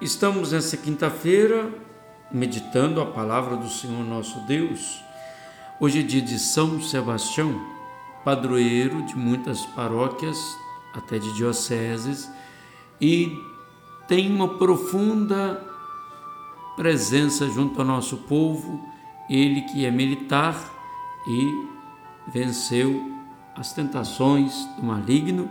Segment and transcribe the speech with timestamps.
[0.00, 1.74] Estamos nessa quinta-feira
[2.30, 5.02] meditando a palavra do Senhor nosso Deus.
[5.80, 7.60] Hoje é dia de São Sebastião,
[8.24, 10.38] padroeiro de muitas paróquias,
[10.94, 12.30] até de dioceses,
[13.00, 13.36] e
[14.06, 15.66] tem uma profunda
[16.76, 18.80] presença junto ao nosso povo,
[19.28, 20.54] ele que é militar
[21.26, 21.68] e
[22.32, 23.02] venceu
[23.56, 25.50] as tentações do maligno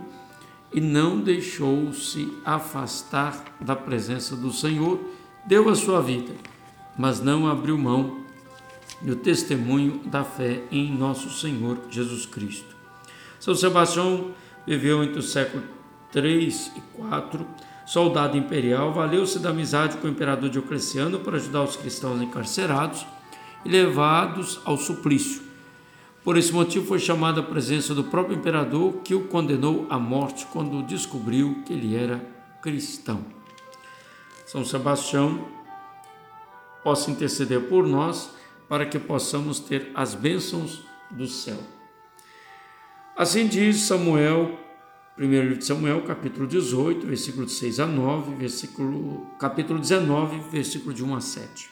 [0.72, 5.00] e não deixou-se afastar da presença do Senhor,
[5.46, 6.32] deu a sua vida,
[6.96, 8.20] mas não abriu mão
[9.00, 12.76] do testemunho da fé em nosso Senhor Jesus Cristo.
[13.40, 14.32] São Sebastião
[14.66, 15.62] viveu entre o século
[16.12, 17.46] 3 e 4,
[17.86, 23.06] soldado imperial, valeu-se da amizade com o imperador Diocleciano para ajudar os cristãos encarcerados
[23.64, 25.47] e levados ao suplício
[26.28, 30.44] por esse motivo foi chamado à presença do próprio imperador, que o condenou à morte
[30.52, 32.22] quando descobriu que ele era
[32.60, 33.24] cristão.
[34.44, 35.48] São Sebastião
[36.84, 38.30] possa interceder por nós
[38.68, 41.56] para que possamos ter as bênçãos do céu.
[43.16, 44.50] Assim diz Samuel,
[45.18, 51.20] 1 Samuel, capítulo 18, versículo 6 a 9, versículo, capítulo 19, versículo de 1 a
[51.22, 51.70] 7.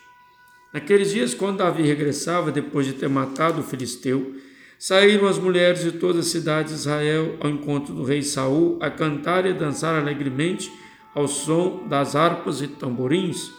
[0.73, 4.46] Naqueles dias, quando Davi regressava depois de ter matado o filisteu,
[4.79, 8.91] saíram as mulheres de toda a cidade de Israel ao encontro do rei Saul a
[8.91, 10.71] cantar e dançar alegremente
[11.15, 13.51] ao som das harpas e tamborins.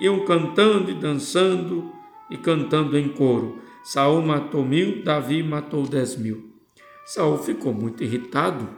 [0.00, 1.92] Iam cantando e dançando
[2.30, 3.58] e cantando em coro.
[3.82, 6.50] Saul matou mil, Davi matou dez mil.
[7.06, 8.68] Saul ficou muito irritado,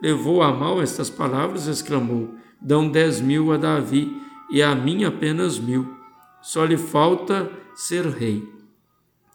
[0.00, 4.10] levou a mal estas palavras e exclamou: Dão dez mil a Davi
[4.50, 5.98] e a mim apenas mil
[6.40, 8.57] só lhe falta ser rei.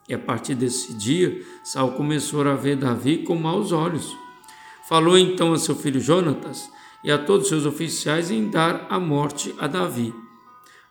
[0.08, 4.16] E a partir desse dia, Saul começou a ver Davi com maus olhos.
[4.88, 6.70] Falou então a seu filho Jonatas
[7.04, 10.14] e a todos seus oficiais em dar a morte a Davi.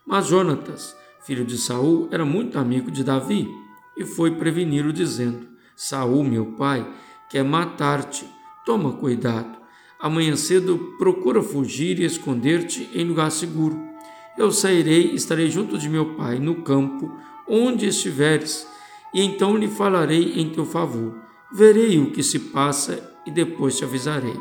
[0.05, 3.47] Mas Jonatas, filho de Saul, era muito amigo de Davi
[3.95, 6.85] e foi preveni-lo dizendo: Saul, meu pai,
[7.29, 8.27] quer matar-te.
[8.65, 9.57] Toma cuidado.
[9.99, 13.93] Amanhã cedo procura fugir e esconder-te em lugar seguro
[14.37, 17.11] eu sairei e estarei junto de meu pai no campo,
[17.47, 18.67] onde estiveres,
[19.13, 21.15] e então lhe falarei em teu favor.
[21.51, 24.39] Verei o que se passa e depois te avisarei.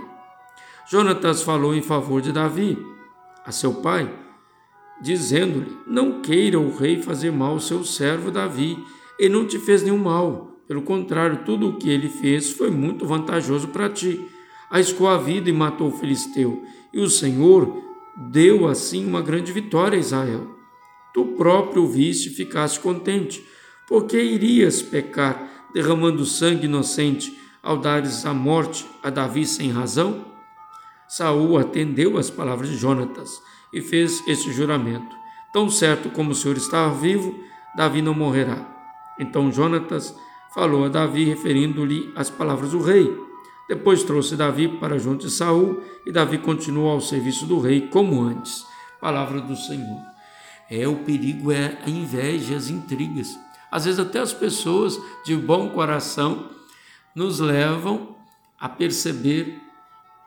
[0.91, 2.79] Jonatas falou em favor de Davi,
[3.45, 4.13] a seu pai,
[5.01, 8.79] dizendo-lhe: Não queira o rei fazer mal ao seu servo Davi,
[9.19, 10.53] ele não te fez nenhum mal.
[10.67, 14.25] Pelo contrário, tudo o que ele fez foi muito vantajoso para ti.
[14.71, 16.63] Arriscou a vida e matou o filisteu,
[16.93, 17.83] e o Senhor
[18.31, 20.57] deu assim uma grande vitória a Israel.
[21.13, 23.45] Tu próprio viste e ficaste contente,
[23.93, 30.25] porque irias pecar, derramando sangue inocente, ao dares a morte a Davi sem razão?
[31.07, 35.15] Saul atendeu às palavras de Jonatas e fez este juramento:
[35.53, 37.39] Tão certo como o Senhor está vivo,
[37.77, 38.67] Davi não morrerá.
[39.19, 40.17] Então Jonatas
[40.55, 43.15] falou a Davi, referindo-lhe as palavras do rei.
[43.69, 48.23] Depois trouxe Davi para junto de Saul e Davi continuou ao serviço do rei como
[48.23, 48.65] antes.
[49.03, 50.01] Palavra do Senhor.
[50.71, 53.39] É o perigo é a inveja, as intrigas.
[53.73, 56.51] Às vezes até as pessoas de bom coração
[57.15, 58.15] nos levam
[58.61, 59.59] a perceber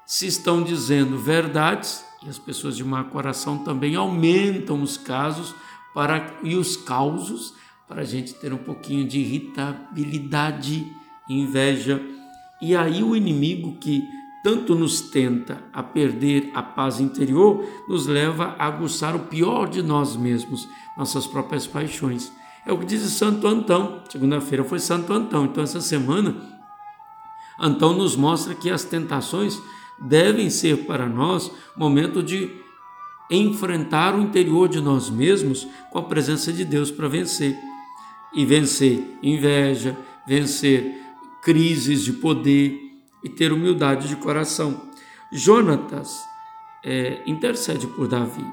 [0.06, 5.54] se estão dizendo verdades e as pessoas de má coração também aumentam os casos
[5.94, 7.54] para e os causos
[7.88, 10.92] para a gente ter um pouquinho de irritabilidade,
[11.30, 12.02] inveja
[12.60, 14.04] e aí o inimigo que
[14.44, 19.82] tanto nos tenta a perder a paz interior, nos leva a aguçar o pior de
[19.82, 22.32] nós mesmos, nossas próprias paixões.
[22.66, 24.02] É o que diz Santo Antão.
[24.10, 25.46] Segunda-feira foi Santo Antão.
[25.46, 26.36] Então, essa semana,
[27.60, 29.62] Antão nos mostra que as tentações
[30.00, 32.50] devem ser para nós momento de
[33.30, 37.56] enfrentar o interior de nós mesmos com a presença de Deus para vencer.
[38.34, 39.96] E vencer inveja,
[40.28, 41.02] vencer
[41.42, 42.82] crises de poder
[43.24, 44.90] e ter humildade de coração.
[45.32, 46.20] Jonatas
[46.84, 48.46] é, intercede por Davi.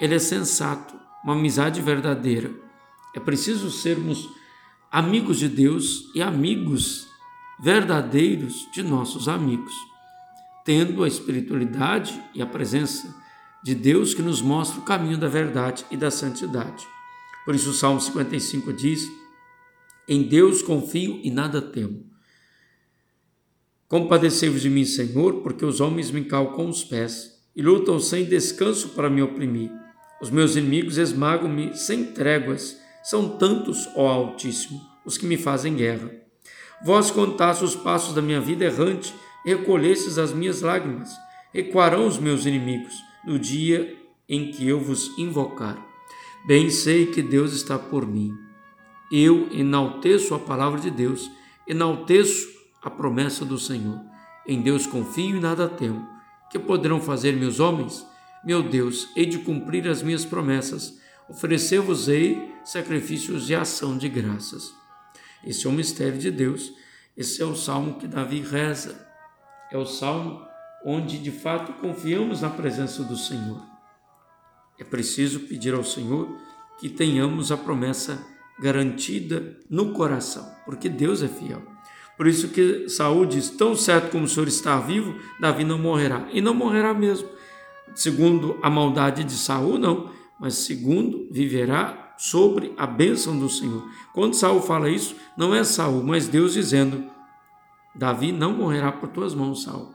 [0.00, 2.69] Ele é sensato, uma amizade verdadeira.
[3.14, 4.28] É preciso sermos
[4.90, 7.06] amigos de Deus e amigos
[7.60, 9.72] verdadeiros de nossos amigos,
[10.64, 13.14] tendo a espiritualidade e a presença
[13.62, 16.86] de Deus que nos mostra o caminho da verdade e da santidade.
[17.44, 19.08] Por isso o Salmo 55 diz:
[20.08, 22.08] Em Deus confio e nada temo.
[23.88, 28.90] Compadecei-vos de mim, Senhor, porque os homens me calcam os pés e lutam sem descanso
[28.90, 29.70] para me oprimir.
[30.22, 32.78] Os meus inimigos esmagam-me sem tréguas.
[33.02, 36.10] São tantos, ó Altíssimo, os que me fazem guerra.
[36.84, 39.14] Vós contaste os passos da minha vida errante
[39.44, 41.10] recolhestes as minhas lágrimas.
[41.52, 42.94] Ecoarão os meus inimigos
[43.24, 43.96] no dia
[44.28, 45.76] em que eu vos invocar.
[46.46, 48.32] Bem sei que Deus está por mim.
[49.10, 51.30] Eu enalteço a palavra de Deus,
[51.66, 52.48] enalteço
[52.80, 54.00] a promessa do Senhor.
[54.46, 56.08] Em Deus confio e nada temo.
[56.50, 58.06] Que poderão fazer meus homens?
[58.44, 60.99] Meu Deus, hei de cumprir as minhas promessas.
[61.30, 64.74] Oferecer-vos-ei sacrifícios de ação de graças.
[65.44, 66.72] Esse é o mistério de Deus.
[67.16, 69.06] Esse é o salmo que Davi reza.
[69.70, 70.42] É o salmo
[70.84, 73.62] onde de fato confiamos na presença do Senhor.
[74.76, 76.36] É preciso pedir ao Senhor
[76.80, 78.26] que tenhamos a promessa
[78.58, 81.62] garantida no coração, porque Deus é fiel.
[82.16, 86.28] Por isso que Saúl diz: tão certo como o Senhor está vivo, Davi não morrerá.
[86.32, 87.28] E não morrerá mesmo.
[87.94, 90.10] Segundo a maldade de Saúl, não,
[90.40, 93.86] mas segundo viverá sobre a bênção do Senhor.
[94.14, 97.04] Quando Saúl fala isso, não é Saúl, mas Deus dizendo:
[97.94, 99.94] Davi não morrerá por tuas mãos, Saúl.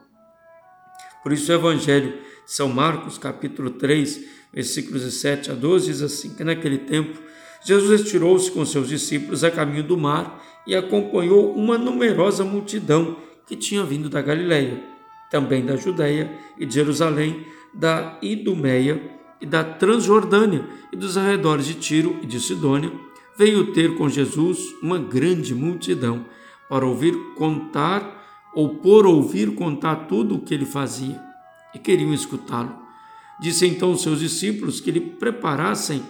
[1.22, 2.12] Por isso o Evangelho
[2.46, 7.20] de São Marcos, capítulo 3, versículos de 7 a 12, diz assim: que naquele tempo
[7.64, 13.16] Jesus estirou-se com seus discípulos a caminho do mar e acompanhou uma numerosa multidão
[13.46, 14.82] que tinha vindo da Galiléia,
[15.30, 17.44] também da Judéia e de Jerusalém,
[17.74, 22.92] da Idumeia e da Transjordânia e dos arredores de Tiro e de Sidônia,
[23.36, 26.24] veio ter com Jesus uma grande multidão
[26.68, 28.24] para ouvir contar
[28.54, 31.20] ou por ouvir contar tudo o que ele fazia
[31.74, 32.74] e queriam escutá-lo.
[33.38, 36.02] Disse então aos seus discípulos que lhe preparassem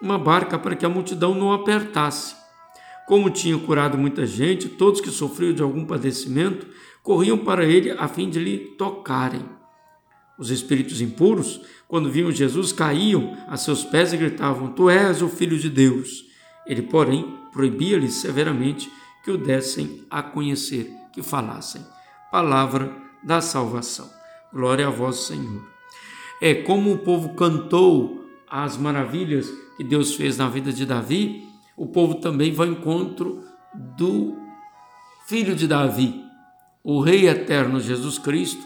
[0.00, 2.34] uma barca para que a multidão não apertasse.
[3.06, 6.66] Como tinha curado muita gente, todos que sofriam de algum padecimento
[7.02, 9.61] corriam para ele a fim de lhe tocarem.
[10.38, 15.28] Os espíritos impuros, quando viam Jesus, caíam a seus pés e gritavam: Tu és o
[15.28, 16.24] Filho de Deus.
[16.66, 18.90] Ele, porém, proibia-lhes severamente
[19.24, 21.84] que o dessem a conhecer, que falassem.
[22.30, 22.92] Palavra
[23.22, 24.10] da salvação.
[24.52, 25.62] Glória a vós, Senhor.
[26.40, 31.86] É como o povo cantou as maravilhas que Deus fez na vida de Davi, o
[31.86, 33.42] povo também vai ao encontro
[33.74, 34.36] do
[35.26, 36.22] filho de Davi,
[36.84, 38.62] o Rei eterno Jesus Cristo,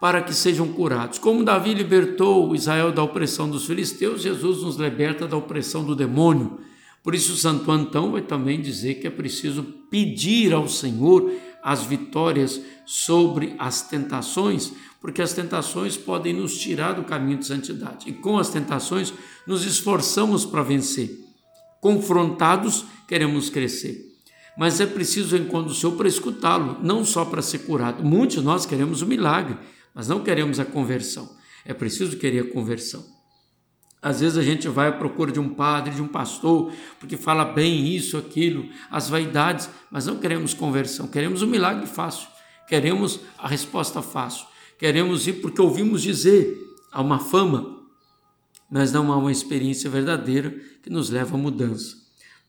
[0.00, 1.18] para que sejam curados.
[1.18, 6.58] Como Davi libertou Israel da opressão dos filisteus, Jesus nos liberta da opressão do demônio.
[7.02, 11.30] Por isso, Santo Antão vai também dizer que é preciso pedir ao Senhor
[11.62, 18.08] as vitórias sobre as tentações, porque as tentações podem nos tirar do caminho de santidade.
[18.08, 19.12] E com as tentações,
[19.46, 21.10] nos esforçamos para vencer.
[21.80, 24.12] Confrontados, queremos crescer.
[24.56, 28.04] Mas é preciso o encontro do Senhor para escutá-lo, não só para ser curado.
[28.04, 29.56] Muitos de nós queremos o milagre,
[29.94, 31.36] mas não queremos a conversão.
[31.64, 33.04] É preciso querer a conversão.
[34.02, 36.70] Às vezes a gente vai à procura de um padre, de um pastor,
[37.00, 42.28] porque fala bem isso, aquilo, as vaidades, mas não queremos conversão, queremos um milagre fácil,
[42.68, 44.46] queremos a resposta fácil,
[44.78, 46.54] queremos ir porque ouvimos dizer,
[46.92, 47.80] há uma fama,
[48.70, 50.50] mas não há uma experiência verdadeira
[50.82, 51.96] que nos leva à mudança.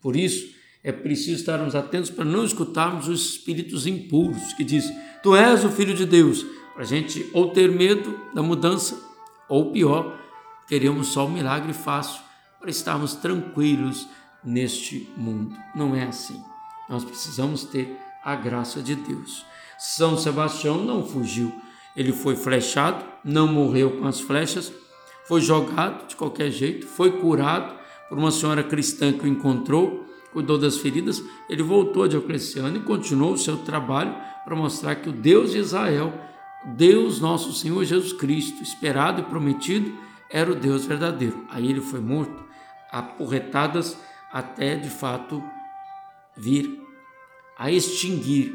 [0.02, 0.54] Por isso,
[0.84, 5.70] é preciso estarmos atentos para não escutarmos os espíritos impuros que dizem: Tu és o
[5.70, 6.46] Filho de Deus,
[6.76, 9.02] para a gente ou ter medo da mudança,
[9.48, 10.20] ou pior,
[10.68, 12.22] queremos só um milagre fácil
[12.60, 14.08] para estarmos tranquilos
[14.44, 15.56] neste mundo.
[15.74, 16.44] Não é assim.
[16.90, 19.46] Nós precisamos ter a graça de Deus.
[19.80, 21.54] São Sebastião não fugiu,
[21.96, 24.72] ele foi flechado, não morreu com as flechas,
[25.28, 27.74] foi jogado de qualquer jeito, foi curado
[28.10, 32.82] por uma senhora cristã que o encontrou, cuidou das feridas, ele voltou a Diocleciano e
[32.82, 36.14] continuou o seu trabalho para mostrar que o Deus de Israel
[36.66, 39.94] Deus, nosso Senhor Jesus Cristo, esperado e prometido,
[40.30, 41.46] era o Deus verdadeiro.
[41.50, 42.44] Aí ele foi morto
[42.92, 43.98] a porretadas
[44.32, 45.44] até de fato
[46.36, 46.82] vir
[47.58, 48.54] a extinguir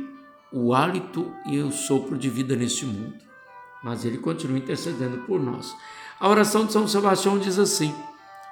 [0.53, 3.15] o hálito e o sopro de vida neste mundo.
[3.83, 5.75] Mas ele continua intercedendo por nós.
[6.19, 7.95] A oração de São Sebastião diz assim: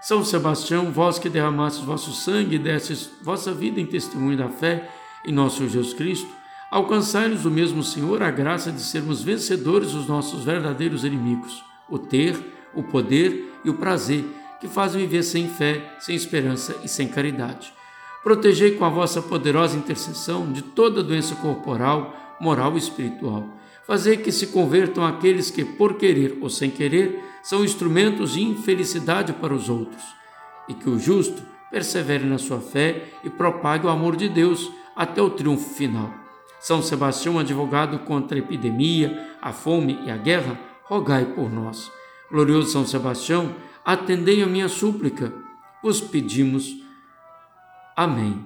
[0.01, 4.91] São Sebastião, vós que derramastes vosso sangue e destes vossa vida em testemunho da fé
[5.27, 6.29] em nosso Jesus Cristo,
[6.71, 12.37] Alcançai-nos do mesmo Senhor a graça de sermos vencedores dos nossos verdadeiros inimigos, o ter,
[12.75, 14.23] o poder e o prazer,
[14.61, 17.73] que fazem viver sem fé, sem esperança e sem caridade.
[18.23, 23.49] Protegei com a vossa poderosa intercessão de toda doença corporal, moral e espiritual.
[23.87, 29.33] Fazei que se convertam aqueles que, por querer ou sem querer, são instrumentos de infelicidade
[29.33, 30.03] para os outros.
[30.69, 35.23] E que o justo persevere na sua fé e propague o amor de Deus até
[35.23, 36.28] o triunfo final
[36.61, 41.91] são Sebastião, advogado contra a epidemia, a fome e a guerra, rogai por nós.
[42.31, 45.33] Glorioso São Sebastião, atendei a minha súplica.
[45.83, 46.77] Vos pedimos.
[47.97, 48.45] Amém.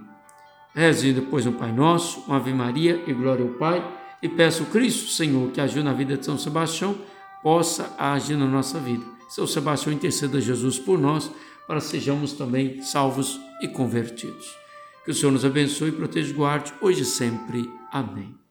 [0.74, 3.84] Reze depois um Pai Nosso, uma Ave Maria e glória ao Pai,
[4.22, 6.96] e peço Cristo, Senhor, que agiu na vida de São Sebastião,
[7.42, 9.04] possa agir na nossa vida.
[9.28, 11.30] São Sebastião interceda Jesus por nós,
[11.66, 14.61] para sejamos também salvos e convertidos.
[15.04, 17.68] Que o Senhor nos abençoe, proteja e guarde, hoje e sempre.
[17.90, 18.41] Amém.